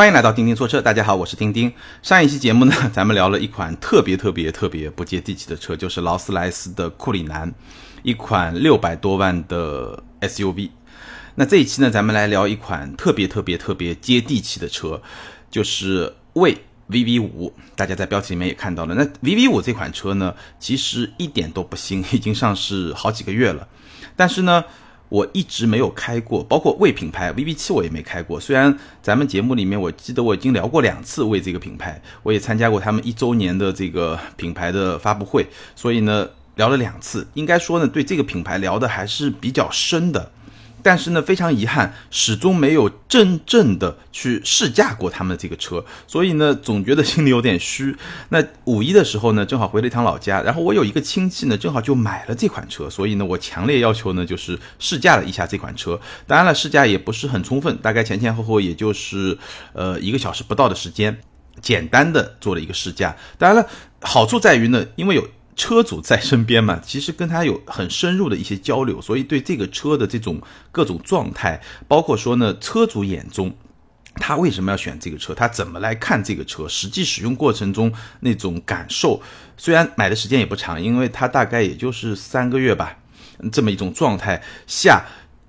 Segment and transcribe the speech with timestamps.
[0.00, 1.70] 欢迎来到钉钉说车，大家好，我是钉钉。
[2.02, 7.52] 上一期节目呢， 咱们聊了一款特别特别特别不接地气的车，就是劳斯莱斯的库里南，
[8.02, 10.70] 一款六百多万的 SUV。
[11.34, 15.02] 那这一期呢，咱们来聊一款特别特别特别接地气的车，
[15.50, 16.56] 就是魏
[16.88, 17.52] VV 五。
[17.76, 23.68] 大家在标题里面也看到了，那 VV 五这款车呢，其实一点都不新，已经上市好几个月了，
[24.16, 24.64] 但是呢。
[25.10, 28.40] 我一直没有开过，包括魏品牌 VV 七我也没开过。
[28.40, 35.44] 虽然咱们节目里面我记得我已经聊过两次魏这个品牌，我也参加过他们一周年的这个品牌的发布会，
[35.76, 40.32] 所以呢聊了两次，应该说呢对这个品牌聊的还是比较深的。
[40.82, 47.96] 但是呢，非常遗憾，始终没有真正的去试驾过他们的这个车，所以呢，总觉得心里有点虚。
[48.30, 56.00] 那五一的时候呢，正好回了一趟老家，然后我有一个亲戚呢，正好就买了这款车，所以呢，我强烈要求呢，就是试驾了一下这款车。
[56.26, 59.36] 当然了，试驾也不是很充分，大概前前后后也就是
[59.72, 61.20] 呃一个小时不到的时间，
[61.60, 63.16] 简单的做了一个试驾。
[63.38, 63.68] 当然了，
[64.00, 65.28] 好处在于呢，因为有。
[65.60, 70.40] 车主在身边嘛，其实跟他有很深入的一些交流，所以对这个车的这种
[70.72, 73.54] 各种状态，包括说呢，车主眼中
[74.14, 79.20] 他为什么要选这个车，他怎么来看这个车，实际使用过程中那种感受，
[79.58, 82.96] 虽然买的时间也不长，因为它大概也就是三个月吧，
[83.52, 85.04] 这么一种状态下，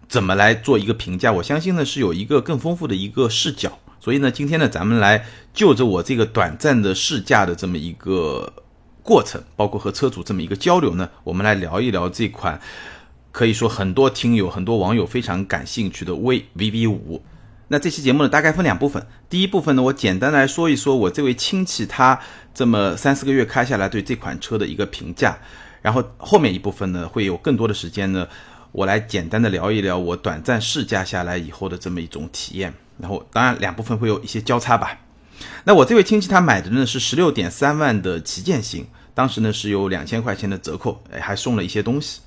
[0.09, 1.31] 怎么来做一个评价？
[1.31, 8.51] 我相信呢是有一个更丰富的一个视角，所以呢，今天呢，咱们来就着我这个短暂的试驾的这么一个。
[9.03, 12.59] 过程包括和车主这么一个交流呢，我们来聊一聊这款
[13.31, 17.23] 可以说很多听友、很多网友非常感兴趣的威 VV 五。
[17.69, 19.07] 那这期节目呢，大概分两部分。
[19.29, 22.19] 第一部分呢，我简单来说一说我这位亲戚他
[22.53, 25.37] 这么三四个月开下来对这款车的一个评价。
[25.81, 28.27] 然后后面一部分呢，会有更多的时间呢，
[28.73, 32.73] 我来简单的聊一聊我短暂试驾下来以后的这么一种体验。
[32.99, 34.99] 然后当然两部分会有一些交叉吧。
[35.63, 42.21] 那我这位亲戚他买的呢是十六点三万的旗舰型，当时呢是有两千块钱的折扣，哎，还送了一些东西。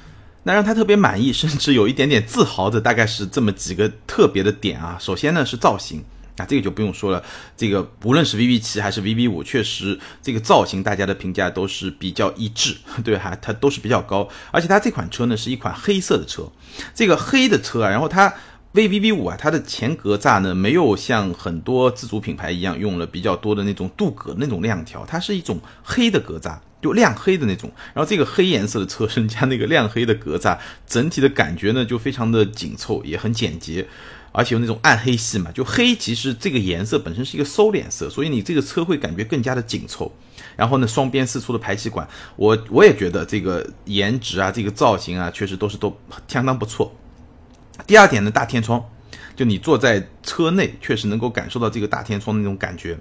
[0.45, 4.99] 那让他特别满意，甚至有一点点自豪的，大概是这么几个特别的点啊。
[5.01, 6.05] 首先呢是造型，
[6.37, 7.25] 啊这个就不用说了，
[7.57, 14.29] 这个无论是 VV 七还是 VV 五，确实这个造型大家的评价都是比较一致， 对哈，它都是比较高。
[14.51, 16.47] 而且它这款车呢是一款黑色的车，
[16.95, 18.33] 这个黑的车啊，然后它。
[18.75, 27.71] VVV 五啊，它的前格栅呢没有像很多自主品牌一样用了比较多的那种镀铬那种亮条，它是一种黑的格栅，就亮黑的那种。
[27.95, 30.59] 然后这个黑颜色的车身加那个亮黑的格栅，
[30.89, 33.87] 整体的感觉呢就非常的紧凑，也很简洁，
[34.33, 35.53] 而且有那种暗黑系嘛。
[35.53, 40.11] 就黑其实这个颜色本身是一个收敛色，所以你这个车会感觉更加的紧凑。
[40.57, 45.97] 然后呢，双边四出的排气管，我我也觉得这个颜值啊，这个造型啊，确实都是都
[46.27, 46.93] 相当不错。
[47.87, 48.83] 第二点呢，大天窗，
[49.37, 52.97] 就你坐在车内，确实能够感受到这个大天窗的那种感觉，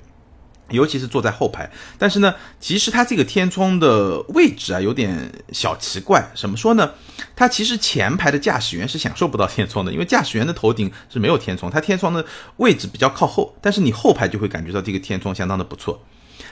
[0.70, 1.70] 尤其是坐在后排。
[1.98, 6.32] 但是呢，其实它这个天窗的位置啊，有点小奇怪。
[6.36, 6.92] 怎么说呢？
[7.36, 12.26] 它其实前排的驾驶员是享受不到天窗的，因为驾驶员的头顶是没有天窗，它天窗的
[12.58, 13.56] 位置比较靠后。
[13.62, 16.04] 但是你后排就会感觉到这个天窗相当的不错。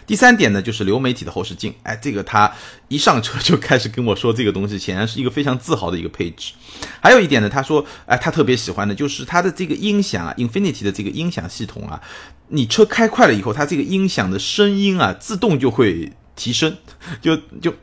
[0.06, 2.52] 第三点呢，就是流媒体的后视镜，哎，这个他
[2.88, 6.54] 一上车就开始跟我说这个东西，显然是一个非常自豪的一个配置。
[7.00, 12.02] 还有一点呢，他说，哎，他特别喜欢的就是它的这个音响啊，Infinity 的这个音响系统啊，
[12.50, 16.76] 你车开快了以后，它这个音响的声音啊，自动就会提升，
[17.22, 17.74] 就就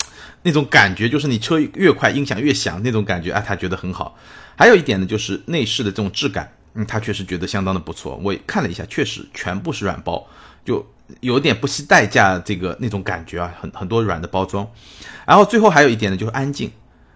[0.42, 4.18] 那种感觉，就是你车越快，音响越响那种感觉，啊，他觉得很好。
[4.56, 8.20] 还有一点呢，就是内饰的这种质感，嗯，他确实觉得相当的不错。
[8.22, 10.26] 我看了一下，确实全部是软包，
[10.64, 10.84] 就。
[11.20, 14.69] 有点不惜代价这个那种感觉啊，很很多软的包装，
[15.26, 16.70] 然后最后还有一点呢，就是安静。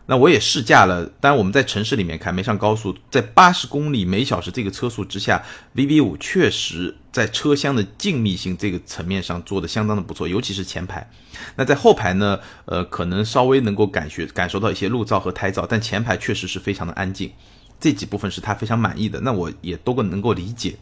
[0.06, 5.40] 那我也试驾了，当然我们在城市里面开，没上高速，在八十公里每小时这个车速之下
[5.76, 11.08] ，VV 五确实在车厢的静谧性这个层面上做的相当的不错，尤其是前排。
[11.54, 17.32] 那在后排呢，呃，可能稍微能够感觉感受到一些路噪和胎噪，但前排确实是非常的安静，
[17.78, 20.74] 这几部分是他非常满意的，那我也都能够理解。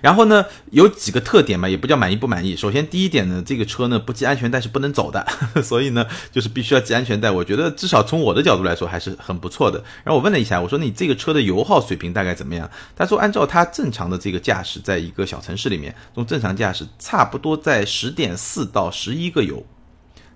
[0.00, 2.54] 然后呢，有几个特点嘛，也不叫满意不满意。
[2.56, 5.26] 首先，第一点呢，这个车呢不系安全带是不能走的，
[5.62, 7.30] 所以呢，就是必须要系安全带。
[7.30, 9.78] 我觉得至少从我的角度来说还是很不错的。
[10.04, 12.70] 然后我问了一下，我说你这个车的油耗水平大概怎么样？
[12.94, 19.64] 他说按照他正常的这个驾驶，在一个小城市里面，从正常驾驶差不多在十点四到十一个油，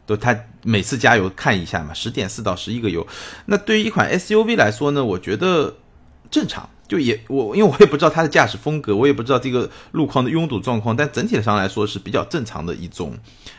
[0.07, 3.07] 都他每次加油看一下嘛，十点四到十一个油。
[3.47, 5.77] 那对于一款 SUV 来说呢，我觉得
[6.31, 6.69] 正常。
[6.91, 13.17] 就也我因为我也不知道它的驾驶风格，我也不知道这个路况的拥堵状况，但整体上来说是比较正常的一种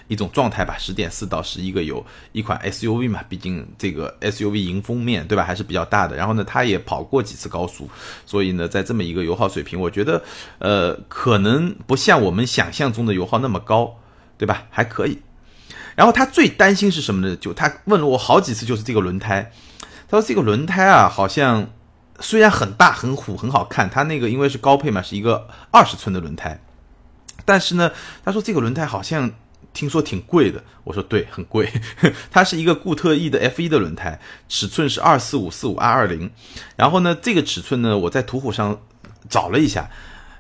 [0.10, 0.75] 一种状态吧。
[0.78, 6.18] 十点四到十一个油，一款 SUV 嘛，毕竟这个 SUV 迎风面对吧，还是比较大的。
[6.18, 7.89] 然后呢，它也跑过几次高速，
[8.25, 10.22] 所以呢，在这么一个油耗水平，我觉得
[10.60, 13.98] 呃可能不像我们想象中的油耗那么高，
[14.38, 14.66] 对吧？
[14.69, 15.18] 还可以。
[15.95, 17.34] 然后他最担心是什么呢？
[17.38, 19.54] 就他问了我好几次，就是这个轮胎。
[20.10, 21.69] 他说这个轮胎啊，好像。
[22.22, 26.62] 虽然很大很虎很好看，它那个因为是高配嘛，是一个二十寸的轮胎，
[27.44, 27.92] 但是呢，
[28.24, 29.30] 他说这个轮胎好像
[29.74, 30.64] 听说挺贵的。
[30.84, 31.72] 我说对，很贵。
[32.32, 36.32] 它是一个固特异的 F 一的轮胎，尺寸是二四五四五 R 二零。
[36.76, 38.80] 然后呢，这个尺寸呢，我在途虎上
[39.30, 39.90] 找了一下，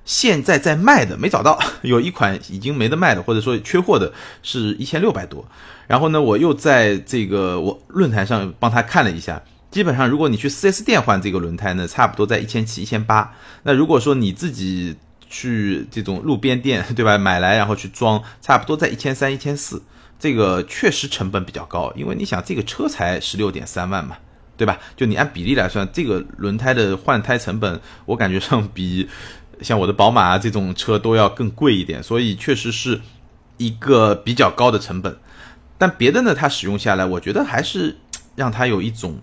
[0.05, 4.11] 现在在卖的没找到， 有一款已经没得卖的，或者说缺货的，
[4.43, 5.45] 是一千六百多。
[5.87, 9.41] 然后呢，我又在这个我论坛上帮他看了一下。
[9.71, 13.33] 基本上，如果你去 4S 店换这个轮胎呢，差不多在一千七、一千八。
[13.63, 14.97] 那如果说你自己
[15.29, 19.81] 去这种路边店，对吧，买来然后去装，差不多在一千三、一千四。
[20.19, 24.17] 这个确实成本比较高，因为你想这个车才十六点三万嘛，
[24.57, 24.77] 对吧？
[24.97, 29.07] 就你按比例来算，这个轮胎的换胎成本，我感觉上比
[29.61, 32.99] 像我的宝马啊这种车都要更贵一点，所以确实是
[33.55, 35.17] 一个比较高的成本。
[35.77, 37.97] 但别的呢，它使用下来，我觉得还是
[38.35, 39.17] 让它有一种。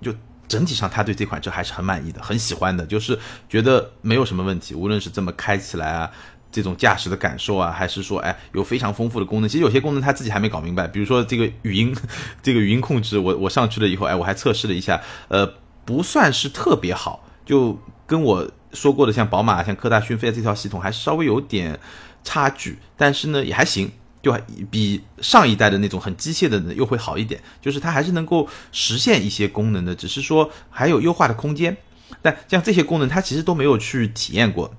[0.00, 0.14] 就
[0.46, 3.18] 整体上，他对这款车还是很满意的，很喜欢的，就是
[3.48, 4.74] 觉得没有什么问题。
[4.74, 6.10] 无论是这么开起来啊，
[6.50, 9.48] 这种驾驶的感受啊，还是说，哎，有非常丰富的功能。
[9.48, 11.94] 其实有些功能他自己还没搞明白，比如说这个语音，
[12.42, 15.46] 这个语音控制，我我上去了以后，哎，我还测试了一下，呃，
[15.84, 21.78] 不算是特别好，就跟我说过的像宝马、像科大讯飞这套系统还稍微有点
[22.24, 23.90] 差距，但是呢，也还行。
[24.22, 24.36] 就
[24.70, 31.76] 比上一代的那种很机械的呢又会好一点，就是它还是能够实现一些功能的，只是说还有优化的空间。
[32.20, 34.74] 但像这些功能，它其实都没有去体验过，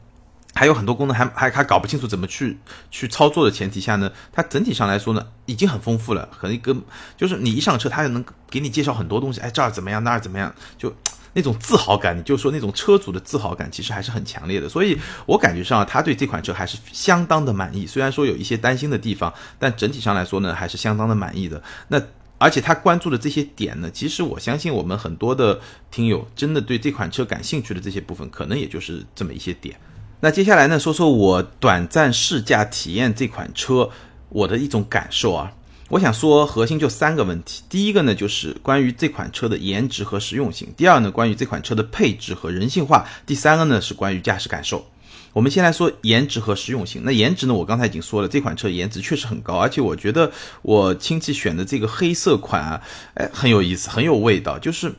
[0.54, 2.58] 还有很多功能还还还搞不清楚怎么去
[2.92, 6.76] 去操作的前提下呢，它整体上来说呢已经很丰富了，和一个
[7.16, 10.94] 就是你一上车，它就能给你介绍很多东西，哎这儿怎么样，那儿怎么样，就。
[11.34, 14.68] 那种自豪感，你就说那种车主的自豪感，其实还是很强烈的。
[14.68, 17.86] 所以我感觉上，他对这款车还是相当的满意。
[17.86, 21.62] 虽然说有一些担心的地方，但整体上来说呢，还是相当的满意的。
[21.88, 22.02] 那
[22.38, 25.60] 而且他关注的这些点呢，其实我相信我们很多的
[25.92, 29.76] 听友真的对这款车感兴趣的这些部分，可能也就是这么一些点。
[30.22, 33.90] 那接下来呢，说说我短暂试驾体验这款车
[34.30, 35.52] 我的一种感受啊。
[35.90, 37.64] 我想说，核心就三个问题。
[37.68, 44.86] 第一个呢，就是关于这款车的颜值和实用性；第二呢，关于这款车的配置和人性化；第三个呢，是关于驾驶感受。
[45.34, 47.02] 我们先来说颜值和实用性。
[47.04, 50.32] 那颜值呢，我刚才已经说了，这款车颜值确实很高，而且我觉得
[50.62, 52.80] 我亲戚选的这个黑色款啊，
[53.16, 54.94] 哎，很有意思，很有味道，就是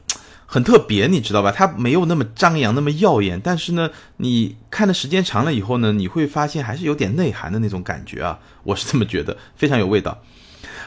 [0.45, 1.53] 很特别，你知道吧？
[1.53, 10.21] 它没有那么张扬，那么耀眼，但是呢，你看的时间长了以后呢，你会发现还是有点内涵的那种感觉啊，我是这么觉得，非常有味道。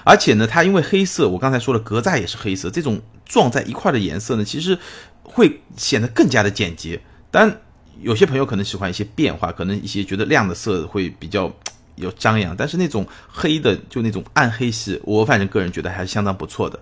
[0.04, 4.78] 而且呢，它因为黑色，我刚才说了，格栅也是黑色，这种撞在一块的颜色呢，其实
[5.24, 7.02] 会显得更加的简洁。
[7.32, 7.62] 但
[8.02, 11.52] 有些朋友可能喜欢一些变化，可能一些觉得亮的色会比较
[11.96, 16.80] 有张扬，但是那种黑的，就那种暗黑系，我反正个人觉得还是相当不错的。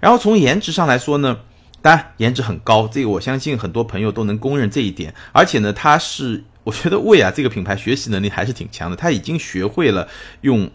[0.00, 1.38] 然后从颜值上来说呢，
[1.80, 5.14] 当然颜值很高，这个我相信很多朋友都能公认这一点。
[5.32, 10.06] 而且呢，它是我觉得魏啊这个品牌学习能力还是挺强的，它已经学会了
[10.42, 10.70] 用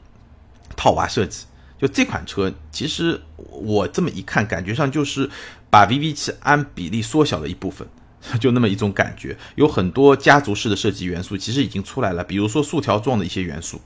[0.75, 1.45] 套娃设计。
[1.83, 5.29] 就这款车，其实我这么一看，感觉上就是
[5.69, 7.85] 把 VV7 按比例缩小了一部分，
[8.39, 9.37] 就那么一种感觉。
[9.55, 13.81] 有很多家族式的设计元素，其实已经出来了，比如说竖条状的一些元素。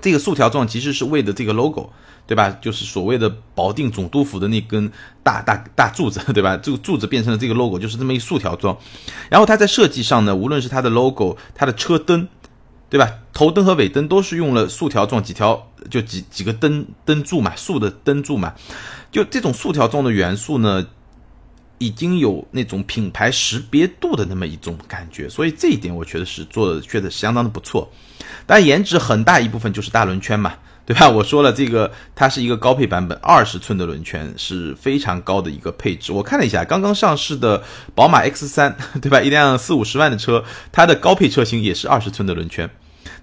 [0.00, 1.92] 这个竖条状其实是为的这个 logo，
[2.26, 2.50] 对吧？
[2.60, 4.90] 就是所谓的保定总督府的那根
[5.22, 6.56] 大大大柱子， 对吧？
[6.56, 8.76] 这个柱子变成了这个 logo，就是这么一竖条状。
[9.30, 12.26] 然后它在设计上呢，无论是它的 logo，它的车灯。
[12.94, 13.12] 对吧？
[13.32, 18.54] 头灯和尾灯都是用了竖条状几条，就几几个灯灯柱嘛，竖的灯柱嘛，
[19.10, 20.86] 就这种竖条状的元素呢，
[21.78, 27.90] 已经有那种品牌识别度的那么一种感觉，所以这一点我觉得是做的，确实相当的不错。
[28.46, 30.54] 但颜值很大一部分就是大轮圈嘛。
[30.86, 31.08] 对吧？
[31.08, 36.12] 我说了，这个它是一个高配版本，二十寸的轮圈是非常高的一个配置。
[36.12, 39.22] 我看了一下，刚刚上市的宝马 X 三， 对吧？
[39.22, 42.68] 一辆四五十万的车，它的高配车型也是二十寸的轮圈，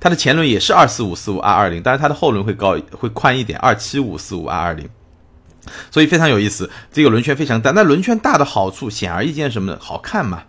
[0.01, 4.89] 它的前轮也是二四五四五 R 二零，但是它的后轮会高会宽一点，二七五四五 R 二零，
[5.89, 6.69] 所以非常有意思。
[6.91, 9.77] 这个轮圈非常大，那轮圈大的好处显而易见什么呢？
[9.79, 10.43] 好看嘛，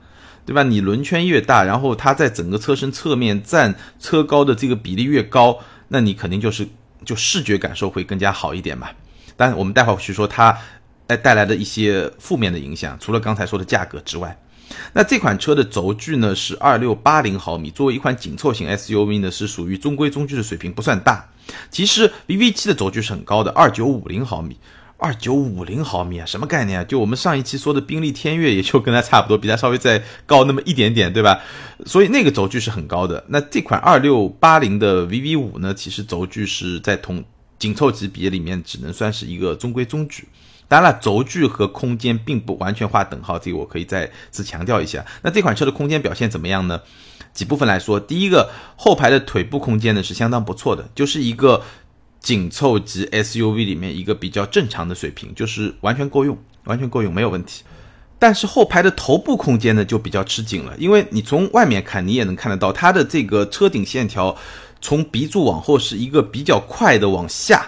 [0.45, 0.65] 对吧？
[0.65, 6.67] 你轮圈越大，然后它在整个车身侧面占车高的这个比例越高，那你肯定就是。
[7.05, 8.87] 就视觉感受会更加好一点嘛，
[9.37, 10.57] 但我们待会儿去说它，
[11.05, 14.39] 带带来的一些负面的影响，除了刚才说的价格之外，
[14.93, 21.29] 那这款车的轴距呢是二六八零毫米，作为一款紧凑型 SUV 呢是属于中规中矩的水平，不算大。
[21.71, 24.57] 其实 VV7 的轴距是很高的，二九五零毫米。
[24.99, 26.85] 二九五零毫米啊，什么概念啊？
[26.85, 31.41] 就我们上一期说的宾利天越，也就跟它差不多，比它稍微再高那么一点点，对吧？
[31.85, 33.25] 所以那个轴距是很高的。
[33.27, 37.25] 那这款二六八零的 VV 五呢，其实轴距是在同
[37.63, 40.27] 紧凑级别里面，只能算是一个中规中矩。
[40.67, 45.07] 当然了，轴距和空间并不完全划等号，这个我可以再次强调一下。
[45.23, 46.81] 那这款车的空间表现怎么样呢？
[47.33, 51.63] 几部分来说，第一个后排的腿部空间呢是相当不错的，就是一个。
[52.23, 57.65] 紧凑级 SUV 里面一个比较正常的水平，就是完全够用，完全够用，没有问题。
[58.17, 64.37] 但是后排的头部空间呢就比较吃紧了，因为你从外面看，你也能看得到它的这个车顶线条
[64.83, 67.65] 从鼻柱往后是一个比较快的往下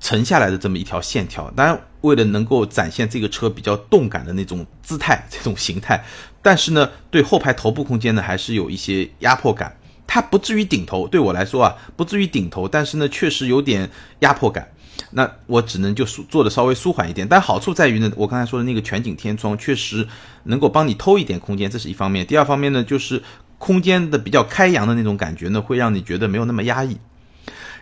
[0.00, 1.48] 沉下来的这么一条线条。
[1.54, 6.02] 当然，为了能够展现这个车比较动感的那种姿态、 这种形态，
[6.42, 9.76] 但是呢，对后排头部空间呢还是有一些压迫感。
[10.06, 13.88] 它不至于顶头，对我来说啊，不至于顶头，但是呢，确实有点
[14.20, 14.66] 压迫感。
[15.12, 17.28] 那我只能就做的稍微舒缓一点。
[17.28, 20.06] 但好处在于呢，我刚才说的那个全景天窗确实
[20.44, 22.26] 能够帮你偷一点空间，这是一方面。
[22.26, 23.22] 第二方面呢，就是
[23.60, 26.96] 空间的比较开扬的那种感觉呢，会让你觉得没有那么压抑。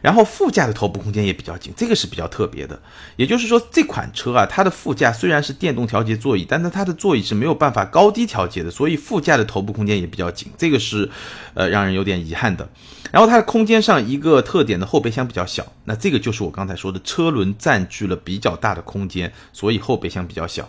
[0.00, 2.80] 然后副驾的头部空间也比较紧，这个是比较特别的。
[3.16, 11.08] 也就是说，这款车啊，它的副驾虽然是电动调节座椅，但是它的座椅是没有办法高低调节的，所以副驾的头部空间也比较紧，这个是
[11.54, 12.68] 呃让人有点遗憾的。
[13.10, 20.68] 然后它的空间上一个特点的后备箱比较小，那这个就是我刚才说的车轮占据了比较大的空间，所以后备箱比较小。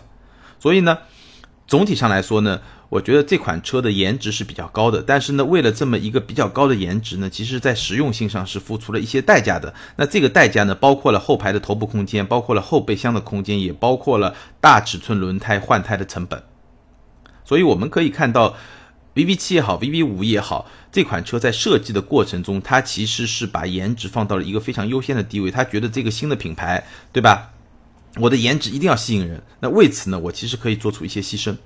[0.58, 0.98] 所以呢，
[1.68, 2.60] 总体上来说呢。
[2.90, 9.72] 我觉得这款车的颜值是比较高的，但是呢，为了这么一个比较高的颜值呢，其实在实用性上是付出了一些代价的。
[9.94, 16.42] 那这个代价呢，包括了后排的头部空间，包括了后备箱的空间，也包括了大尺寸轮胎换胎的成本。
[17.44, 18.56] 所以我们可以看到
[19.14, 25.48] ，VV 七也好，VV 五也好，这款车在设计的过程中，它其实是把颜值放到了一个非常优先的地位。
[25.48, 27.52] 他觉得这个新的品牌，对吧？
[28.16, 29.40] 我的颜值一定要吸引人。
[29.60, 31.56] 那为此呢，我其实可以做出一些牺牲。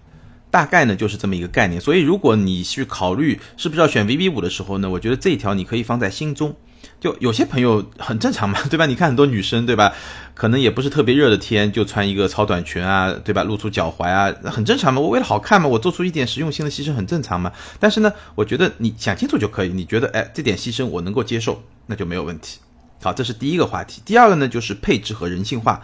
[0.54, 6.54] 大概呢就是这么一个概念，所以如果你去考虑是不是要选 VV 五的时候呢，我觉得这一条你可以放在心中。
[7.00, 8.86] 就有些朋友很正常嘛， 对吧？
[8.86, 9.92] 你看很多女生，对吧？
[10.32, 13.42] 可能也不是特别热的天，就穿一个超短裙啊，对吧？
[13.42, 15.00] 露出脚踝啊，很正常嘛。
[15.00, 17.50] 我为了好看嘛，我做出一点实用性的牺牲，很正常嘛。
[17.80, 19.70] 但是呢，我觉得你想清楚就可以。
[19.70, 22.60] 你觉得哎，这点牺牲我能够接受，那就没有问题。
[23.02, 24.00] 好，这是第一个话题。
[24.04, 25.82] 第二个呢，就是配置和人性化。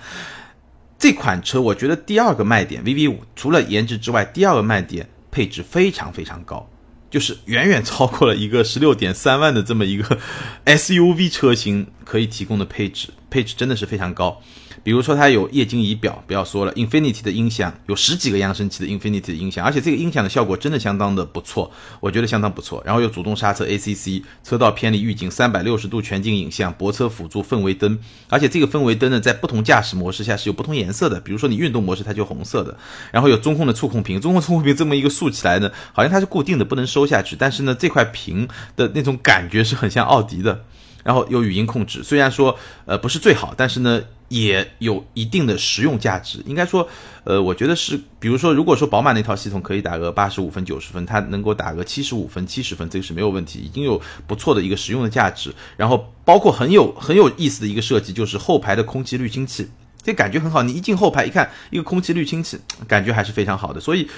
[1.00, 6.68] 这款车，我觉得第二个卖点，VV 五除了颜值之外，第二个卖点配置非常非常高，
[7.08, 10.18] 就是远远超过了一个十六点三万的这么一个
[10.66, 14.42] SUV 车型可以提供的配置，配置真的是非常高。
[14.82, 21.70] 比如说它有液晶仪表，不要说了，Infinity 的音响有十几个扬声器的 Infinity 的音响，而且这个音响的效果真的相当的不错，
[22.00, 22.82] 我觉得相当不错。
[22.86, 32.76] 然后有主动刹车 ACC、车道偏离预警、三百六十度全景影像、泊车辅助、氛围灯，而且这个氛围灯呢，在不同驾驶模式下是有不同颜色的，比如说你运动模式它就红色的。
[33.12, 40.64] 然后有中控的触控屏，中控触控屏这么一个竖起来呢，好像它是固定的，不能收下去，但是呢，这块屏的那种感觉是很像奥迪的。
[41.02, 46.42] 然后有语音控制，虽然说呃不是最好，但是呢也有一定的实用价值。
[46.46, 46.88] 应该说，
[47.24, 55.52] 呃，我觉得是，比如说，如果说宝马那套系统可以打个八十五分、九十分，它能够打个七十五分、七十分，这个是没有问题，已经有不错的一个实用的价值。
[55.76, 59.68] 然后包括很有很有意思的一个设计，就是后排的空气滤清器，
[60.00, 60.62] 这感觉很好。
[60.62, 63.80] 你一进后排一看，一个空气滤清器，感觉还是非常好的。
[63.80, 64.08] 所以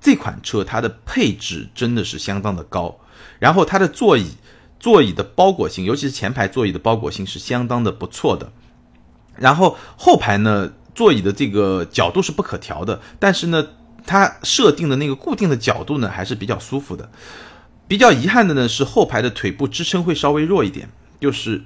[0.00, 2.98] 这款车它的配置真的是相当的高，
[3.38, 4.26] 然后它的座椅。
[4.80, 8.50] 座椅的包裹性，尤其是前排座椅的包裹性是相当的不错的。
[9.36, 13.66] 然后后排呢，座椅的这个角度是不可调的，但是呢，
[14.06, 17.10] 它设定的那个固定的角度呢还是比较舒服的。
[17.88, 20.88] 比较遗憾的呢是后排的腿部支撑会稍微弱一点，
[21.20, 21.62] 就是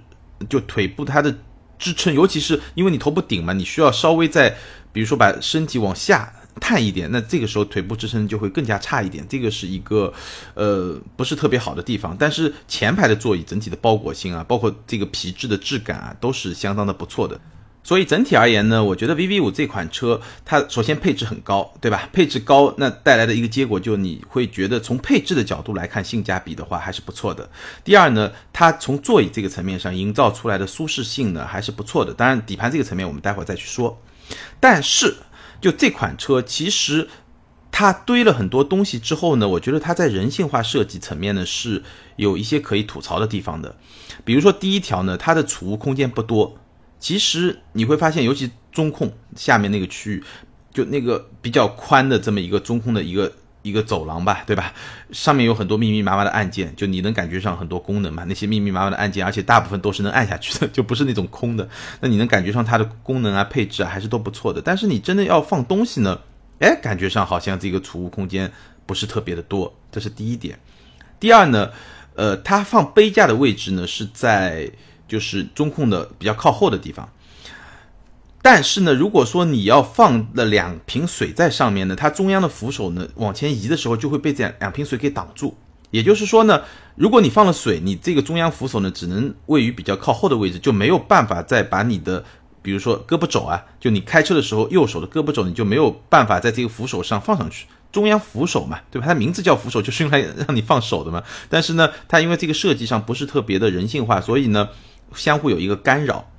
[0.49, 1.35] 就腿部它的
[1.78, 4.56] 支撑，尤其是因为你头部顶嘛，你需要稍微在，
[4.92, 6.32] 比如说把身体往下。
[6.58, 10.11] 探一点，那这个时候腿部支撑就会更加差一点，这个是一个，
[10.54, 12.16] 呃，不是特别好的地方。
[12.18, 17.38] 但是前排的座椅整体的包裹性啊，包括这个皮质的质感啊，都是相当的不错的。
[17.86, 22.08] 所以整体而言呢，我觉得 VV 五这款车，它首先配置很高，对吧？
[22.12, 27.48] 配置高，那带来的一个结果就你会觉得从配置的角度来看，性价比的话还是不错的。
[27.84, 32.12] 第二呢，它从座椅这个层面上营造出来的舒适性呢还是不错的。
[32.12, 34.02] 当然底盘这个层面我们待会儿再去说，
[34.58, 35.14] 但是。
[35.58, 37.08] 就这款车，其实
[37.72, 41.82] 它堆了很多东西之后呢，我觉得它在人性化设计层面呢是
[42.16, 43.74] 有一些可以吐槽的地方的。
[44.22, 46.58] 比如说第一条呢，它的储物空间不多。
[46.98, 50.24] 其实你会发现，尤其中控下面那个区域，
[50.72, 54.72] 就那个比较宽的这么一个中控的一个一个走廊吧，对吧？
[55.10, 58.24] 上面有很多密密麻麻的按键，就你能感觉上很多功能嘛？
[58.24, 61.68] 那些密密麻麻的按键，而且大部分都是能按下去的， 就不是那种空的。
[62.00, 64.62] 那你能感觉上它的功能啊、配置啊还是都不错的。
[64.62, 66.20] 但是你真的要放东西呢，
[66.60, 68.50] 哎，感觉上好像这个储物空间
[68.86, 70.58] 不是特别的多，这是第一点。
[71.18, 71.70] 第二呢，
[72.14, 74.70] 呃，它放杯架的位置呢是在
[75.08, 77.08] 就是中控的比较靠后的地方。
[78.42, 85.56] 但是呢，如果说你要放了两瓶水在上面呢，它中央的扶手呢往前移的时候就会被这两瓶水给挡住。
[85.90, 86.62] 也就是说呢，
[86.94, 92.25] 如果你放了水，你这个中央扶手呢只能位于比较靠后的位置，就没有办法再把你的，
[92.62, 97.66] 比如说胳膊肘啊，就你开车的时候右手的胳膊肘，你就没有办法在这个扶手上放上去。
[97.92, 99.06] 中央扶手嘛，对吧？
[99.06, 101.22] 它名字叫扶手，就是用来让你放手的嘛。
[101.48, 104.68] 但是呢，它因为这个设计上不是特别的人性化，所以呢，
[105.16, 106.30] 相互有一个干扰。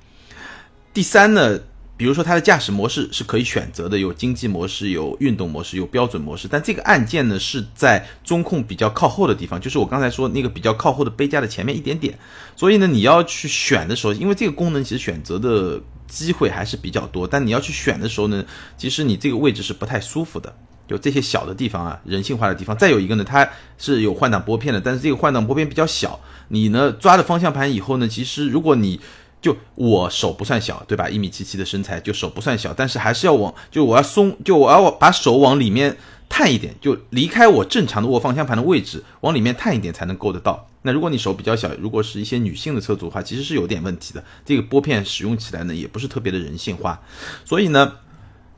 [0.94, 1.58] 第三呢。
[1.98, 6.46] 比如说它的驾驶模式是可以选择的，有经济模式、有运动模式、有标准模式。
[6.46, 12.16] 但这个按键呢是在中控比较靠后的地方，就是我刚才说那个比较靠后的杯架的前面一点点。
[12.54, 18.44] 所以呢，你要去选的时候，因为这个功能其实选择的机会还是比较多，但你要去选的时候呢，
[18.76, 20.54] 其实你这个位置是不太舒服的。
[20.86, 22.76] 就这些小的地方啊，人性化的地方。
[22.78, 29.00] 再有一个呢，它是有换挡拨片的，但是这个换挡拨片比较小，你呢抓着方向盘以后呢，其实如果你
[29.40, 31.08] 就我手不算小，对吧？
[31.08, 35.96] 一米七七的身材，就手不算小，但是还是要往，就我要松，就我要把手往里面
[36.28, 40.66] 探一点，就离开我正常的握方向盘的位置，往里面探一点才能够得到。
[40.82, 44.24] 那如果你手比较小，如果是一些女性的车主的话，其实是有点问题的。
[44.44, 47.00] 这个拨片使用起来呢，也不是特别的人性化。
[47.44, 47.92] 所以呢，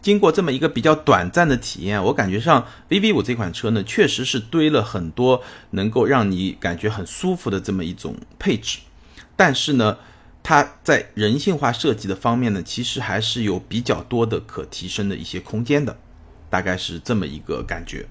[0.00, 8.78] 经过这么一个比较短暂的体验，我感觉上 VV 五这款车呢，确实是堆了很多能够让你感觉很舒服的这么一种配置，
[9.36, 9.98] 但是呢。
[10.42, 15.94] 它在人性化设计的方面呢，其实还是有比较多的可提升的一些空间的，
[16.48, 18.06] 大概是这么一个感觉。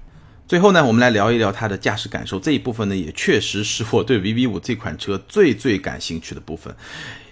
[0.46, 6.72] 最后呢，我们来聊一聊它的驾驶感受这一部分呢，也确实是我对 VV 五这款车最最感兴趣的部分，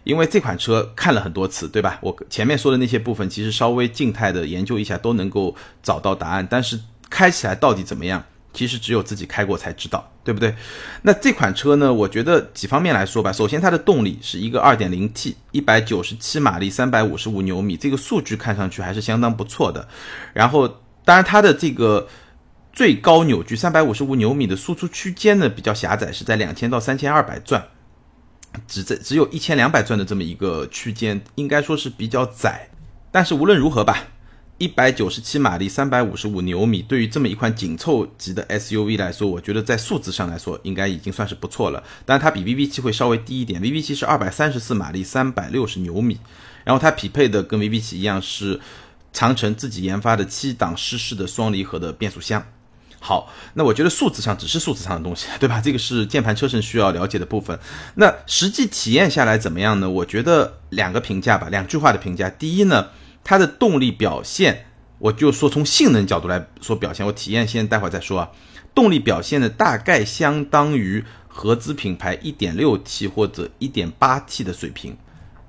[0.08, 1.98] 因为这款车看了很多次，对吧？
[2.00, 8.24] 我前面说的那些部分，其实稍微静态的研究一下都能够找到答案，但是开起来到底怎么样？
[8.54, 10.54] 其实只有自己开过才知道，对不对？
[11.02, 11.92] 那这款车呢？
[11.92, 13.30] 我觉得几方面来说吧。
[13.30, 19.87] 首先，它的动力是一个 2.0T，一百九十七马力，三百五十五牛米，这个数据看上去还是相当不错的。
[20.33, 20.66] 然后，
[21.04, 22.09] 当然它的这个
[22.72, 27.62] 最高扭矩三百五十五牛米的输出区间呢比较狭窄，是在两千到三千二百转，
[28.66, 32.68] 只在只有一千两百转的这么一个区间，应该说是比较窄。
[33.11, 34.09] 但是无论如何吧。
[34.61, 41.81] 一百九十七马力，三百五十五牛米，对于这么一款紧凑级的 SUV 来说，我觉得在数字上来说，应该已经算是不错了。
[42.05, 46.18] 但它比 VV 七会稍微低一点，VV 七是二百三十四马力，三百六十牛米，
[46.64, 48.59] 然后它匹配的跟 VV 七一样是
[49.12, 52.44] 长城自己研发的七档湿式的双离合的变速箱。
[53.00, 55.61] 好，那我觉得数字上只是数字上的东西， 对吧？
[55.61, 57.58] 这个是键盘车身需要了解的部分。
[57.94, 59.88] 那实际体验下来怎么样呢？
[59.88, 62.28] 我觉得两个评价吧，两句话的评价。
[62.30, 62.88] 第一呢。
[63.24, 64.64] 它的动力表现，
[64.98, 68.30] 我就说从性能角度来说表现，我体验先待会儿再说啊。
[68.74, 74.96] 动力表现呢，大概相当于合资品牌 1.6T 或者 1.8T 的水平，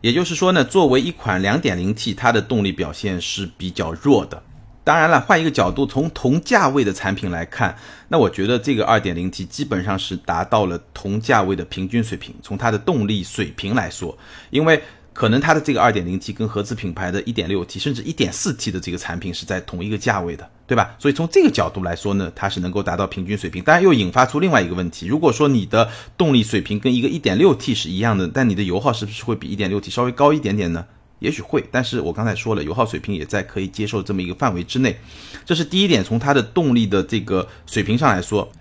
[0.02, 4.44] 也就是说呢，作为一款 2.0T，它的动力表现是比较弱的。
[4.90, 12.34] 当然了，换一个角度，从同价位的产品来看，那我觉得这个 2.0T 基本上是达到了同价位的平均水平。
[12.42, 14.18] 从它的动力水平来说，
[14.50, 14.82] 因为。
[15.12, 20.96] 可能它的这个 2.0T 跟合资品牌的 1.6T 甚至 1.4T 的这个产品是在同一个价位的，对吧？
[20.98, 23.62] 所以从这个角度来说呢，它是能够达到平均水平。
[23.62, 30.86] 当然又引发出另外一个问题：如果说你的动力水平跟一个 1.6T 是一样的，但你的油耗是不是会比 1.6T 稍微高一点点呢？
[31.20, 35.00] 也许会，但是我刚才说了，油耗水平也在可以接受这么一个范围之内。
[35.46, 38.52] 这是第一点，从它的动力的这个水平上来说。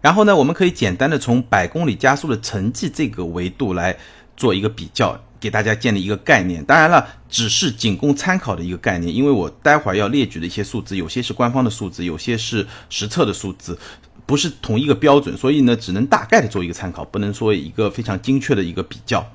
[0.00, 3.96] 然后呢，我们可以简单的从百公里加速的成绩这个维度来
[4.36, 5.20] 做一个比较。
[5.42, 13.76] 给大家建立一个概念，当然了，只是仅供参考的一个概念，因为我待会儿要列举的一些数字，有些是官方的数字，有些是实测的数字，
[14.24, 19.28] 不是同一个标准，所以呢，只能大概的做一个参考，不能说一个非常精确的一个比较。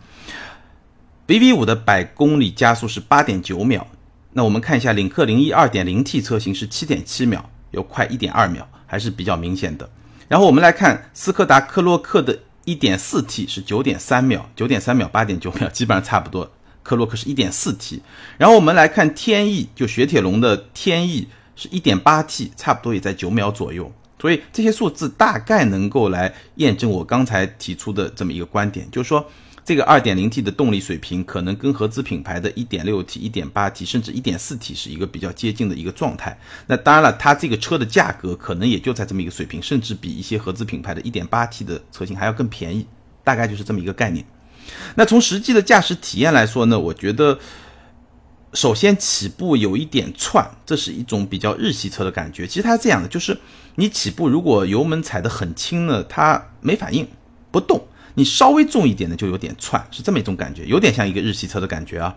[1.28, 3.86] VV 五的百公里加速是八点九秒，
[4.34, 9.90] 那我们看一下领克零一二点零 T 车型是七点七秒，有快一点二秒，还是比较明显的。
[10.28, 12.40] 然后我们来看斯柯达科洛克的。
[12.68, 16.52] 一点四 T 是九点三秒，九点三秒八点九秒，基本上差不多。
[16.84, 18.02] 科洛克是一点四 T，
[18.38, 23.90] 然后我们来看天翼，就雪铁龙的天翼是一点八 T，差不多也在九秒左右。
[24.20, 29.26] 所以这些数字大概能够来验证我刚才提出的这么一个观点，就是说
[29.68, 36.40] 这个 2.0T 的动力水平可能跟合资品牌的 1.6T、1.8T 甚至 1.4T 是一个比较接近的一个状态。
[36.68, 42.88] 那当然了，它这个车的价格可能也就在这么一个水平，甚至比一些合资品牌的 1.8T 的车型还要更便宜，
[43.26, 44.26] 大概就是这么一个概念。
[44.96, 47.38] 那从实际的驾驶体验来说呢，我觉得。
[48.54, 52.48] 首先起步有一点窜，这是一种比较日系车的感觉。
[52.48, 53.38] 其实它是这样的，就是
[53.76, 57.06] 你起步如果油门踩得很轻呢，它没反应
[57.52, 57.78] 不动；
[58.18, 62.16] 你稍微重一点呢，就有点窜，是这么一种感觉，有点像一个日系车的感觉啊。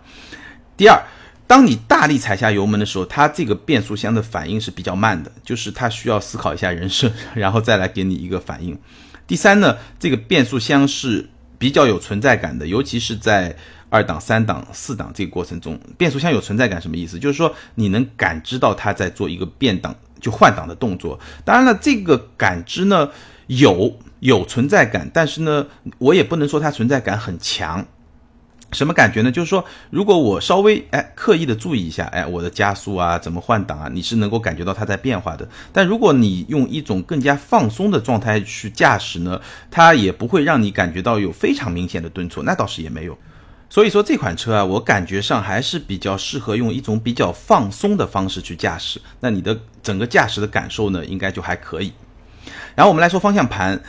[0.75, 0.99] 第二，
[1.47, 8.79] 当你大力踩下油门的时候，它这个变速箱的反应是比较慢的，就是它需要思考一下人生，然后再来给你一个反应。
[9.27, 13.55] 第三呢，这个变速箱是比较有存在感的，尤其是在。
[13.93, 17.19] 二档、三档、四档这个过程中，变速箱有存在感，什么意思？
[17.19, 21.19] 就是说你能感知到它在做一个变档就换挡的动作。
[21.45, 23.11] 当然了，这个感知呢
[23.51, 25.67] 有有存在感，但是呢，
[25.99, 27.85] 我也不能说它存在感很强。
[28.71, 29.33] 什么感觉呢？
[29.33, 35.49] 就是说，如果我稍微哎刻意的注意一下，哎，我的加速啊，怎么换挡啊，你是能够感觉到它在变化的。
[35.73, 43.19] 但如果你用一种更加放松的状态去驾驶呢，它也不会让你感觉到有非常明显的顿挫，那倒是也没有。
[43.69, 49.01] 所以说这款车啊，我感觉上还是比较适合用一种比较放松的方式去驾驶。
[49.19, 51.93] 那你的整个驾驶的感受呢，应该就还可以。
[52.75, 53.81] 然后我们来说方向盘，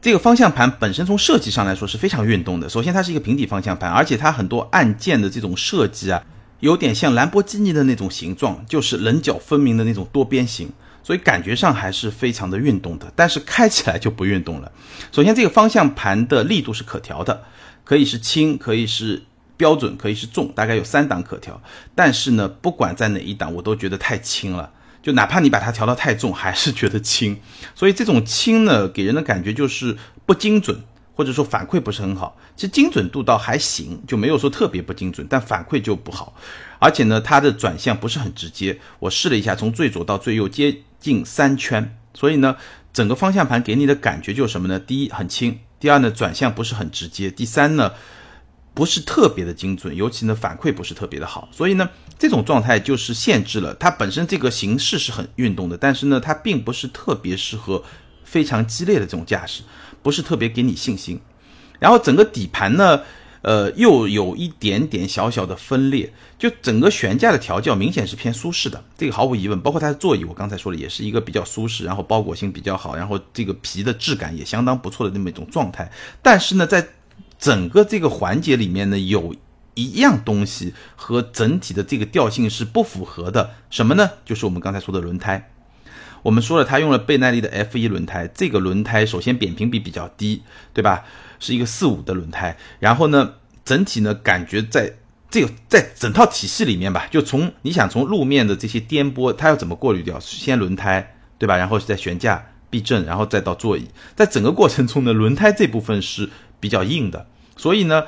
[0.00, 2.68] 这个方向盘本身从设计上来说是非常运动的。
[2.68, 6.22] 首先它是一个平底方向盘，而且它很多按键的这种设计啊，
[6.60, 10.70] 有点像兰博基尼的那种形状，就是棱角分明的那种多边形，
[11.02, 13.12] 所以感觉上还是非常的运动的。
[13.16, 14.70] 但是开起来就不运动了。
[15.12, 17.42] 首先这个方向盘的力度是可调的。
[17.86, 19.22] 可以是轻，可以是
[19.58, 21.60] 标准，可以是重，大概有三档可调。
[21.94, 24.70] 但是呢，不管在哪一档，我都觉得太轻了。
[25.04, 27.38] 就哪怕你把它调到太重，还是觉得轻。
[27.74, 30.82] 所以这种轻呢，给人的感觉就是不精准，
[31.14, 32.38] 或者说反馈不是很好。
[32.56, 36.34] 其实精准度倒还行，就没有说特别不精准，但反馈就不好。
[36.78, 38.80] 而且呢，它的转向不是很直接。
[38.98, 41.98] 我试了一下，从最左到最右接近三圈。
[42.14, 42.56] 所以呢，
[42.90, 44.80] 整个方向盘给你的感觉就是什么呢？
[44.80, 45.58] 第一，很轻。
[45.78, 47.92] 第二呢，转向不是很直接；第三呢，
[48.74, 51.48] 不是特别的精准，尤其呢反馈不是特别的好。
[51.52, 57.82] 所以呢，这种状态就是限制了它本身这个形式是很运动的，但是呢，它并不是特别适合
[58.24, 59.62] 非常激烈的这种驾驶，
[60.02, 61.20] 不是特别给你信心。
[61.78, 63.00] 然后整个底盘呢。
[63.46, 69.60] 呃，又有一点点小小的分裂，就整个悬架的调教明显是偏舒适的，这个毫无疑问。
[69.60, 75.92] 包括它的座椅，我刚才说了，也是一个比较舒适，然后包裹性比较好，然后这个皮的质感也相当不错的那么一种状态。
[76.22, 76.88] 但是呢，在
[77.44, 79.36] 整个这个环节里面呢，有
[79.74, 84.12] 一样东西和整体的这个调性是不符合的，什么呢？
[84.24, 85.50] 就是我们刚才说的轮胎。
[86.22, 91.04] 我们说了，它用了倍耐力的 F 一轮胎，这个轮胎首先扁平比比较低，对吧？
[91.38, 94.94] 是一个四五的轮胎，然后呢，整体呢感觉在
[95.28, 100.18] 这个在整套体系里面吧，就从你想从路面的这些颠簸，它要怎么过滤掉？
[100.18, 101.58] 先轮胎，对吧？
[101.58, 108.04] 然后是在悬架、避震，然后再到座椅，在整个过程中呢，轮胎这部分是比较硬的，所以呢，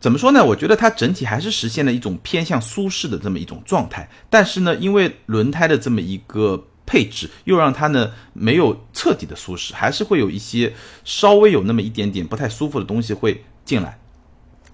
[0.00, 0.44] 怎么说呢？
[0.44, 6.66] 我觉得它整体还是实现了一种偏向舒适的这么一种状态，但是呢，因为轮胎的这么一个。
[6.86, 13.96] 配置又让它呢没有彻底的舒适，还是会有一些稍微有那么一点点不太舒服的东西会进来，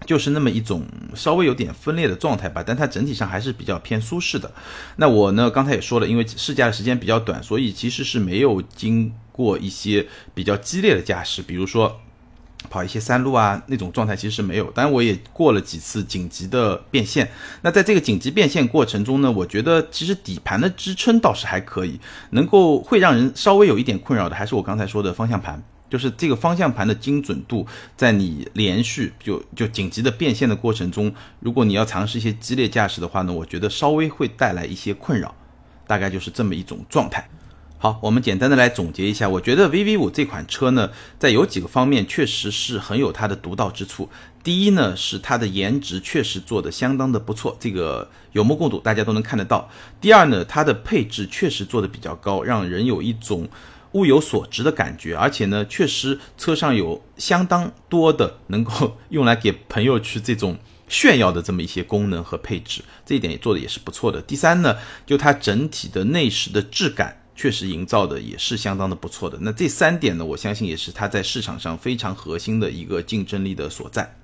[0.07, 2.65] 就是那么一种稍微有点分裂的状态吧。
[2.67, 4.51] 但它整体上还是比较偏舒适的。
[4.97, 12.01] 那我呢刚才也说了，因为试驾的时间比较短，所以其实是没有经过一些比较激烈的驾驶，比如说。
[12.69, 14.71] 跑一些山路啊，那种状态其实是没有。
[14.73, 17.31] 当然，我也过了几次紧急的变线。
[17.63, 21.99] 那在这个紧急变线过程中呢，我觉得其实底盘的支撑倒是还可以，
[22.31, 35.35] 能够会让人稍微有一点困扰的，还是我刚才说的方向盘，就是这个方向盘的精准度，在你连续就就紧急的变线的过程中，如果你要尝试一些激烈驾驶的话呢，我觉得稍微会带来一些困扰，
[35.87, 37.29] 大概就是这么一种状态。
[37.79, 44.09] 好，我们简单的来总结一下，我觉得 VV 五这款车呢，在有几个方面确实是很有它的独到之处。
[44.43, 49.69] 第一呢，是它的颜值确实做的相当的不错，这个有目共睹，大家都能看得到。
[50.01, 53.47] 第二呢，它的配置确实做的比较高，让人有一种
[53.93, 55.15] 物有所值的感觉。
[55.15, 60.57] 而且呢，确实车上有相当多的能够用来给朋友去这种
[60.89, 64.23] 炫耀的这么一些功能和配置，这一点也做的也是不错的。
[64.23, 67.21] 第三呢，就它整体的内饰的质感。
[67.37, 69.39] 确实营造的也是相当的不错的。
[69.43, 74.17] 那这三点呢，我相信也是它在市场上非常核心的一个竞争力的所在。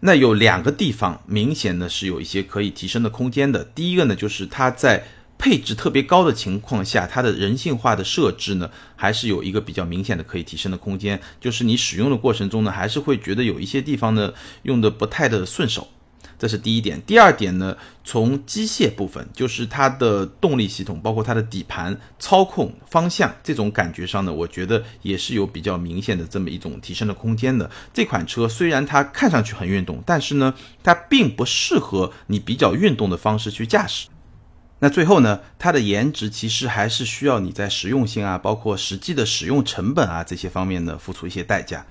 [0.00, 3.64] 那有两个地方明显呢是有一些可以提升的空间的。
[3.64, 5.06] 第一个呢，就是它在
[5.38, 11.20] 配置特别高的情况下，它的人性化的设置呢，还是有一个比较明显的可以提升的空间。
[11.40, 15.88] 就是你使用的过程中呢，还是会觉得有一些地方呢用的不太的顺手。
[16.38, 27.70] 这是第一点，第二点呢，从机械部分，就是它的动力系统，包括它的底盘、操控、方向这种感觉上呢，我觉得也是有比较明显的这么一种提升的空间的。
[27.94, 34.08] 这款车虽然它看上去很运动，但是呢，它并不适合你比较运动的方式去驾驶。
[34.78, 41.86] 那最后呢，它的颜值其实还是需要你在实用性啊，包括实际的使用成本啊这些方面呢，付出一些代价。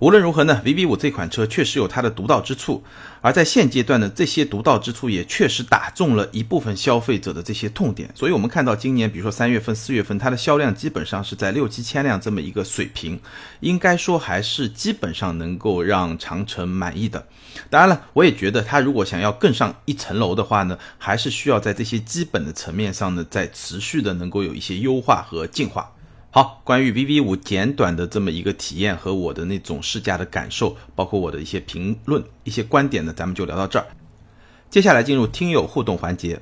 [0.00, 2.84] 无论如何呢，VV 五这款车确实有它的独到之处，
[3.20, 8.08] 而在现阶段呢，这些独到之处也确实打中了一部分消费者的这些痛点。
[8.14, 13.20] 所以，我们看到今年，比如说三月份、四月份，它的销量基本上是在六七千辆这么一个水平，
[13.58, 17.26] 应该说还是基本上能够让长城满意的。
[17.68, 25.90] 当然了，我也觉得它如果想要更上一层楼的话呢，还是需要在这些基本的层面上呢，在持续的能够有一些优化和进化。
[26.38, 33.86] 好，关于 VV 五简短的这么一个体验和我的那种试驾的感受，包括我的一些评论、一些观点呢，咱们就聊到这儿。
[34.70, 36.40] 接下来进入听友互动环节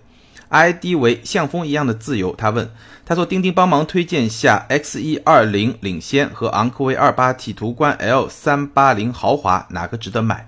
[0.50, 2.70] ，ID 为像风一样的自由，他问，
[3.06, 10.46] 他说钉钉帮忙推荐下 X 一二零领先和昂科威二八 T 途观 L 三八零豪华哪个值得买？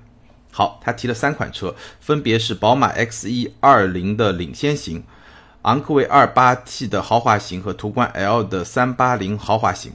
[0.52, 5.02] 好，他提了三款车，分别是宝马 X 一二零的领先型。
[5.68, 9.92] 昂科威二八 T 的豪华型和途观 L 的三八零豪华型，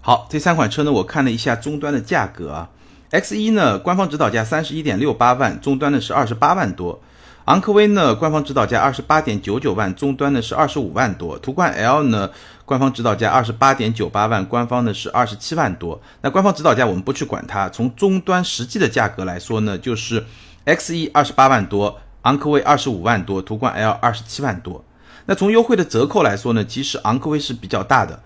[0.00, 2.70] 好，这三款车呢，我看了一下终端的价格啊
[3.10, 6.98] ，X 一呢，官方指导价三十一点六八万，终端呢是二十八万多；
[7.44, 12.30] 昂科威呢，官方指导价二十八点九九万，终端呢是二十五万多；途观 L 呢，
[12.64, 16.00] 官方指导价二十八点九八万，官方呢是二十七万多。
[16.22, 20.24] 那官方指导价我们不去管它，从终端实际的价格来说呢，就是
[20.64, 24.82] X 一二十八万多，昂科威二十五万多，途观 L 二十七万多。
[25.26, 28.20] 那从优惠的折扣来说呢，其实昂科威是比较大的，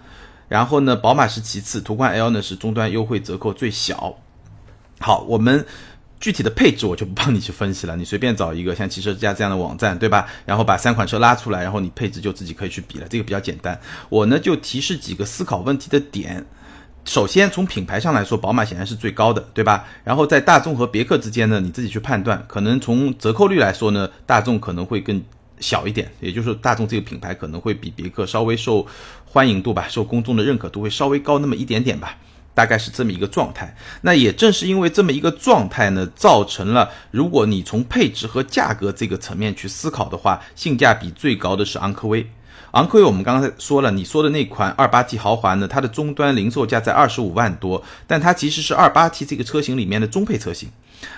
[0.48, 4.16] 然后呢，宝马是其次，途观 L 呢是终端优惠折扣最小。
[4.98, 5.66] 好，我们
[6.18, 10.26] 具体的配置我就不帮你去分析了，你随便找一个像汽车之家这样的网站，对吧？
[10.46, 13.78] 然后把三款车拉出来，然后你配置就自己可以去比了，这个比较简单。
[14.08, 16.46] 我呢就提示几个思考问题的点。
[17.04, 19.84] 首先从品牌上来说，宝马显然是最高的，对吧？
[20.02, 22.42] 然后在大众和别克之间呢，你自己去判断。
[22.48, 25.22] 可能从折扣率来说呢，大众可能会更。
[25.60, 28.86] 小一点，也就是大众这个品牌可能会比别克稍微受
[29.24, 32.16] 欢迎度吧，受公众的认可度会稍微高那么一点点吧，
[32.54, 33.76] 大概是这么一个状态。
[34.02, 42.26] 那也正是因为这么一个状态呢，造成了如果你从配置和价格这个层面去思考的话，性价比最高的是昂科威。
[42.72, 50.68] 昂科威我们刚才说了，你说的那款二八 T 豪华呢，它的终端零售价在二十五万多，但它其实是二八 T 这个车型里面的中配车型，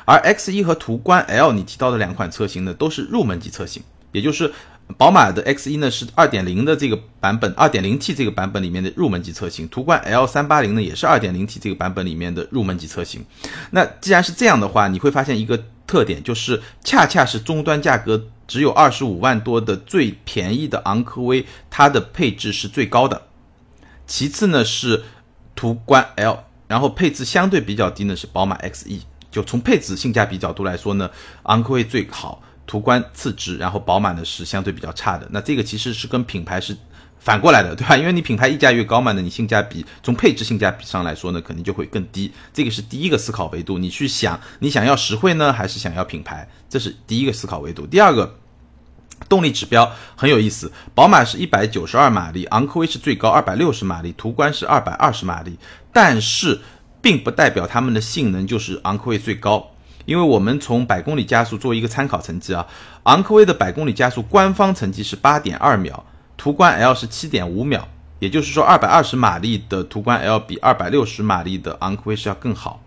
[0.05, 3.83] 而 X 一和途观 L 你提到的两款车型呢，都是入门级车型。
[4.13, 4.53] 也就是
[4.97, 13.25] 宝马的 X1 呢是2.0的这个版本，2.0T 这个版本里面的入门级车型，途观 L380 呢也是 2.0T 这个版本里面的入门级车型。
[13.73, 23.21] 那既然是这样的话，你会发现一个特点，就是恰恰是终端价格只有二十五万多的最便宜的昂科威，它的配置是最高的。
[24.07, 25.05] 其次呢是
[25.55, 29.01] 途观 L，然后配置相对比较低呢是宝马 X1。
[29.31, 31.11] 就从配置性价比角度来说呢，
[31.43, 32.43] 昂科威最好。
[32.69, 35.27] 途观次之，然后宝马呢是相对比较差的。
[35.33, 36.77] 那这个其实是跟品牌是
[37.19, 37.97] 反过来的，对吧？
[37.97, 42.31] 因为你品牌溢价越高嘛，那你性价比从配置性价比上来说呢，肯定就会更低。
[42.53, 46.49] 这个是第一个思考维度，你去想，你想要实惠呢，还是想要品牌？
[46.69, 47.87] 这是第一个思考维度。
[47.87, 48.37] 第二个，
[49.29, 55.59] 动力指标很有意思，宝马是一百九十二马力，昂科威是最高二百六十马力，途观是二百二十马力，
[55.93, 56.61] 但是
[57.01, 59.71] 并不代表它们的性能就是昂科威最高。
[60.09, 62.67] 因为我们从百公里加速作为一个参考成绩啊，
[63.03, 66.03] 昂科威的百公里加速官方成绩是八点二秒，
[66.39, 67.87] 途观 L 是七点五秒，
[68.19, 72.83] 也就是说二百二十马力的途观 L 比二百六十马力的昂科威是要更好。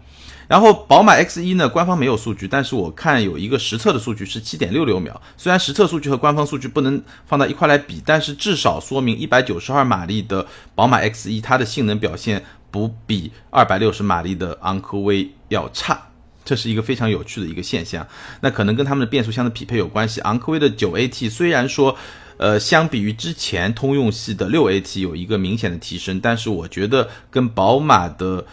[0.47, 5.21] 然后宝马 X1 呢，官方没有数据，但是我看有一个实测的数据是七点六六秒。
[5.38, 16.07] 虽然实测数据和官方数据不能放到一块来比，但是至少说明一百九十二马力的宝马 X1 它的性能表现不比二百六十马力的昂科威要差。
[16.52, 18.06] 这是一个非常有趣的一个现象，
[18.42, 20.20] 那可能跟他们的变速箱的匹配有关系。
[20.20, 21.96] 昂科威的九 AT 虽然说，
[22.36, 28.46] 呃，相比于之前通用系的六 AT 有一个明显的提升，但是我觉得跟宝马的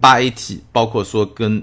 [0.00, 1.62] 八 AT，包括说跟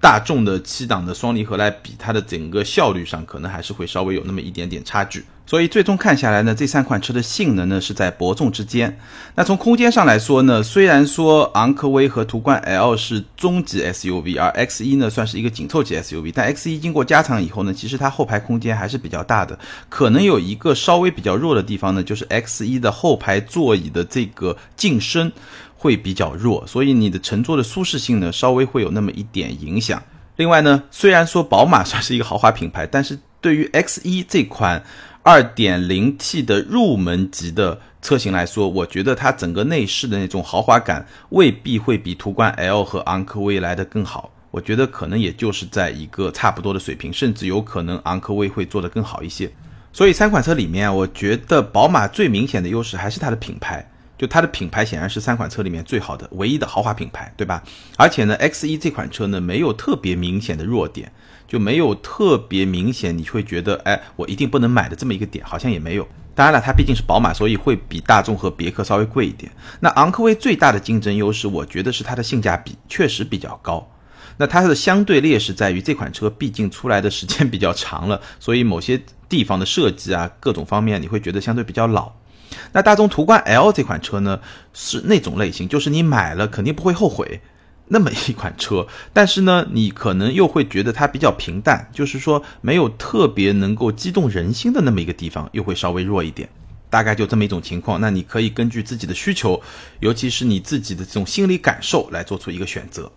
[0.00, 5.24] 大众的七档的双离合来比，它的整个效率上可能还是会稍微有那么一点点差距。
[5.46, 8.96] 所以最终看下来呢，这三款车的性能呢是在伯仲之间。
[9.34, 19.58] 那从空间上来说呢，虽然说昂科威和途观 L 是中级 SUV，而 X 一呢算是一个紧凑级 SUV，但 X 一经过加长以后呢，其实它后排空间还是比较大的。
[19.88, 25.32] 可能有一个稍微比较弱的地方呢，就是 X 一的后排座椅的这个进深
[25.80, 30.02] 会比较弱，所以你的乘坐的舒适性呢稍微会有那么一点影响。
[30.36, 34.84] 另外呢，虽然说宝马算是一个豪华品牌，但是对于 X 一这款。
[35.22, 44.32] 二点零 T 的入门级的车型来说，我觉得它整个内饰的那种豪华感未必会比途观 L 和昂科威来的更好。
[44.50, 49.52] 我觉得可能也就是在一个差不多的水平，甚至有可能昂科威会做得更好一些。
[49.92, 53.89] 所以三款车里面，我觉得宝马最明显的优势还是它的品牌，
[54.20, 57.62] 就它的品牌显然是三款车里面最好的、唯一的豪华品牌，对吧？
[57.96, 61.10] 而且呢，X 一这款车呢没有特别明显的弱点。
[61.48, 66.06] 就没有特别明显，你会觉得，哎，我一定不能买的这么一个点，好像也没有。
[66.32, 69.50] 当然了，它毕竟是宝马，所以会比大众和别克稍微贵一点。
[69.80, 73.84] 那昂科威最大的竞争优势，我觉得是它的性价比确实比较高。
[74.36, 82.12] 那它的相对劣势在于这款车毕竟出来的时间比较长了，所以某些地方的设计啊，各种方面你会觉得相对比较老。
[82.72, 84.40] 那大众途观 L 这款车呢，
[84.72, 87.40] 是那种类型，就是你买了肯定不会后悔。
[87.92, 96.48] 那么一款车，但是呢，你可能又会觉得它比较平淡，就是说没有特别能够激动人心的那么一个地方，又会稍微弱一点，
[96.88, 98.00] 大概就这么一种情况。
[98.00, 99.60] 那你可以根据自己的需求，
[99.98, 103.10] 尤其是你自己的这种心理感受来做出一个选择。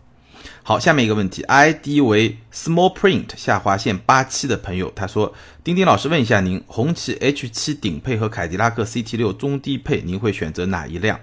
[0.65, 11.19] 好，下面一个问题，ID 为 small print 下划线八七的朋友，他说：丁丁老师问一下您，红旗 H7 顶配和凯迪拉克 CT6 中低配，您会选择哪一辆？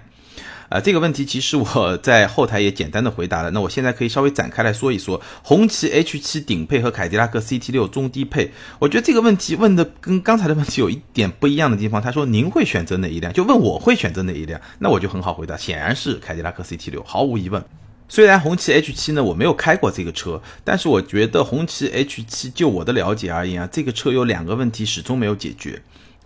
[0.69, 3.49] 啊，这个问题其实我在后台也简单的回答了。
[3.49, 8.51] 那我现在可以稍微展开来说一说，红旗 H7 顶配和凯迪拉克 CT6 中低配。
[8.77, 11.99] 我觉得这个问题问的跟刚才的问题有一点不一样的地方。
[11.99, 13.33] 他说您会选择哪一辆？
[13.33, 14.61] 就问我会选择哪一辆？
[14.77, 17.65] 那我就很好回答，显然是凯迪拉克 CT6，毫无疑问。
[18.11, 25.81] 虽然红旗 H 七呢我没有开过这个车，但是我觉得红旗 H 七就我的了解而言啊，这个车有两个问题始终没有解决。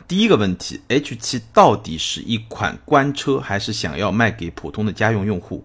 [0.07, 5.63] 第一个问题，H 七到底是一款官车，还是想要卖给普通的家用用户？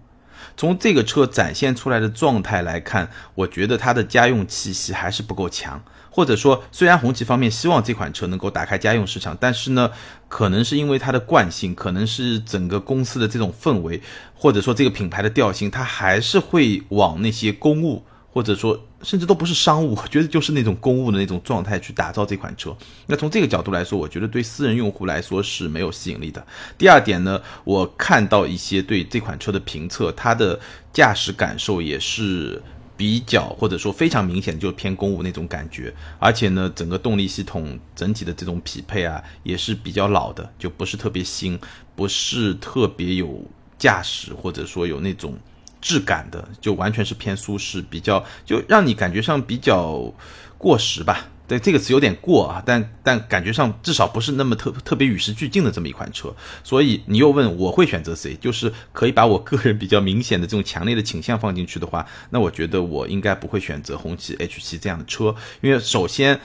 [0.58, 5.82] 从这个车展现出来的状态来看，我觉得它的家用气息还是不够强。
[6.10, 9.90] 或者说，虽然红旗方面希望这款车能够打开家用市场，但是呢，
[10.28, 14.02] 可能是因为它的惯性，可能是整个公司的这种氛围，
[14.34, 18.04] 或者说这个品牌的调性，它还是会往那些公务。
[18.32, 22.72] 或者说，甚至都不是商务， 我觉得就是那种公务的那种状态去打造这款车。
[23.06, 26.46] 那从这个角度来说，我觉得对私人用户来说是没有吸引力的。
[26.78, 30.60] 第二点呢，我看到一些对这款车的评测，它的
[30.92, 32.62] 驾驶感受也是
[33.00, 35.90] 比较或者说非常明显，就是偏公务那种感觉。
[36.18, 41.58] 而且呢，整个动力系统整体的这种匹配啊，也是比较老的，就不是特别新，
[41.96, 43.42] 不是特别有
[43.78, 45.34] 驾驶或者说有那种。
[45.82, 50.12] 质感的就完全是偏舒适，比较就让你感觉上比较
[50.58, 51.29] 过时吧。
[51.50, 56.32] 对这个词有点过啊，但但感觉上至少不是那么特特别与时俱进的这么一款车。
[56.62, 66.38] 所以你又问我会选择谁，就是可以把我个人比较明显的这种强烈的倾向放进去的话，那我觉得我应该不会选择红旗 H 七这样的车，因为首先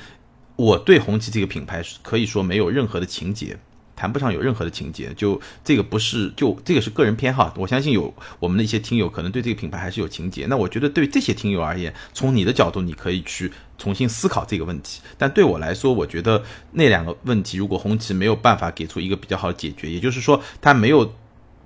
[0.55, 3.59] 我对红旗这个品牌可以说没有任何的情节。
[4.05, 7.51] 谈不上有任何的情节，就这个不是，就这个是个人偏好。
[7.57, 10.45] 我相信有我们的一些听友可能对这个品牌还是有情节。
[10.47, 15.01] 那我觉得对这些听友而言，从你的角度，你可以去重新思考这个问题。
[15.17, 21.11] 但对我来说，我觉得那两个问题，如果红旗没有办法给出一个比较好的解决，也就是说，它没有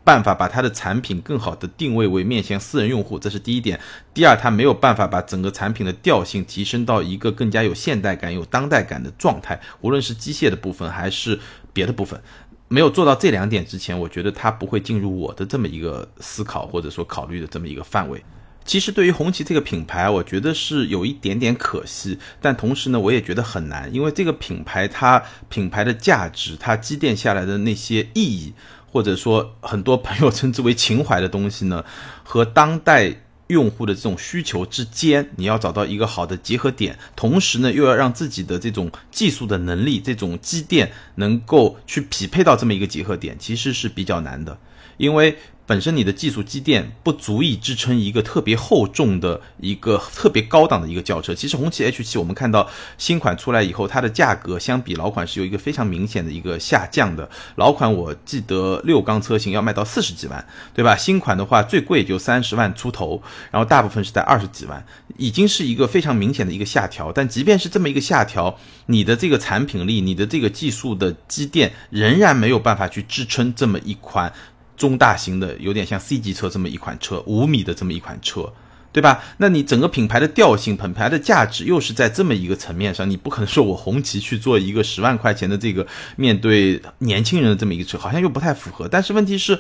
[0.04, 3.80] 办法把它的产品更好的定位为面向私人用户，这是第一点。
[4.14, 11.40] 第二，它没有办法把整个产品的调性提升到一个更加有现代感、有当代感的状态，无论是机械的部分还是。
[11.72, 12.20] 别的部分
[12.68, 18.22] 没有做到这两点之前，我觉得它不会进入我的这么一个思考或者说考虑的这么一个范围。
[18.66, 28.54] 其实对于红旗这个品牌，我觉得是有一点点可惜，但同时呢，我也觉得很难，因为这个品牌它品牌的价值，它积淀下来的那些意义，
[28.92, 31.84] 或者说很多朋友称之为情怀的东西呢，
[32.24, 33.22] 和当代。
[33.50, 44.56] 用户的这种需求之间，你要找到一个好的结合点，同时呢，又要让自己的这种技术的能力、这种积淀能够去匹配到这么一个结合点，其实是比较难的。
[44.98, 45.36] 因为
[45.70, 51.36] 本身你的技术积淀不足以支撑一个特别厚重的一个特别高档的一个轿车。
[51.36, 57.30] 其实红旗 H7 我们看到新款出来以后，它的价格相比老款是有一个非常明显的一个下降的。
[57.58, 60.96] 老款我记得六缸车型要卖到四十几万，对吧？
[60.96, 64.84] 新款的话最贵也就三十万出头，然后大部分是在二十几万，
[65.18, 67.12] 已经是一个非常明显的一个下调。
[67.12, 74.34] 但即便是这么一个下调，你的这个产品力，你的这个技术的积淀仍然没有办法去支撑这么一款。
[74.80, 78.52] 中大型的有点像 C 级车这么一款车，五米的这么一款车，
[78.94, 79.22] 对吧？
[79.38, 88.88] 那你整个品牌的调性、品牌的价值又是在这么一个层面上，你不可能说我红旗去做一个十万块钱的这个面对年轻人的这么一个车，好像又不太符合。
[88.88, 89.60] 但是问题是，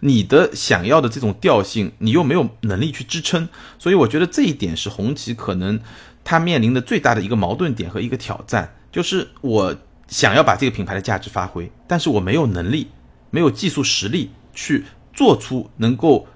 [0.00, 3.48] 你的想要的这种调性，你又没有能力去支撑，
[3.78, 5.80] 所以我觉得这一点是红旗可能
[6.22, 12.86] 它面临的最大的一个矛盾点和一个挑战，就是我想要把这个品牌的价值发挥，但是我没有能力，
[13.30, 14.30] 没有技术实力。
[14.52, 16.26] 去做出能够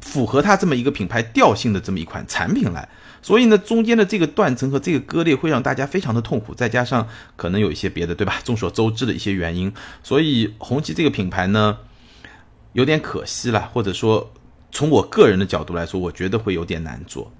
[0.00, 2.88] 符合它这么一个品牌调性的这么一款产品来，
[3.20, 8.40] 所以呢，中间的这个断层和这个割裂会让大家非常的痛苦，再加上可能有一些别的，对吧？
[8.44, 11.78] 众所周知的一些原因，所以红旗这个品牌呢，
[12.74, 14.32] 有点可惜了，或者说
[14.70, 17.32] 从我个人的角度来说，我觉得会有点难做。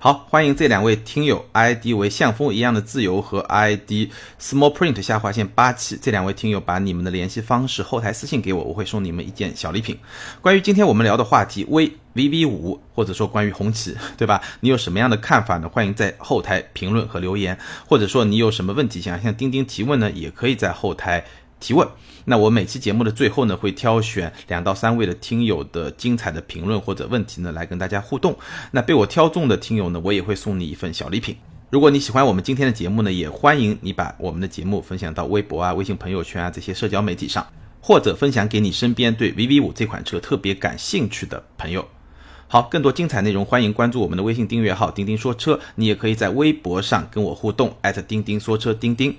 [0.00, 4.08] 好，欢迎这两位听友，ID 为像风一样的自由和 ID
[4.40, 9.98] small print 下划线八七，这两位听友把你们的联系方式后台私信给我，我会送你们一件小礼品。
[10.40, 14.40] 关于今天我们聊的话题，，V V V 五，或者说关于红旗， 对吧？
[14.60, 15.68] 你有什么样的看法呢？
[15.68, 20.08] 欢迎在后台评论和留言，或者说你有什么问题想向钉钉提问呢？
[20.12, 21.24] 也可以在后台。
[21.60, 21.86] 提问，
[22.24, 28.36] 那我每期节目的最后呢，会挑选两到三位的听友的精彩的评论或者问题呢，来跟大家互动。
[28.70, 31.36] 那被我挑中的听友呢，我也会送你一份小礼品。
[31.70, 37.46] 如果你喜欢我们今天的节目呢，也欢迎你把我们的节目分享到微博啊、微信朋友圈啊这些社交媒体上，
[37.80, 41.86] 或者分享给你身边对 VV 五这款车特别感兴趣的朋友。
[42.46, 49.14] 好，更多精彩内容，欢迎关注我们的微信订阅号“钉钉说车”，你也可以在微博上跟我互动，艾特钉钉说车钉钉。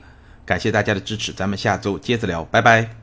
[0.50, 2.99] 感谢大家的支持，咱们下周接着聊，拜拜。